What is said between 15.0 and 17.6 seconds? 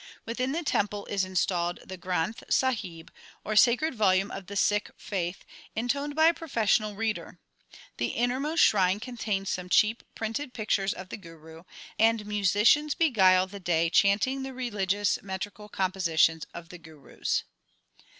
metrical compositions of the Gurus.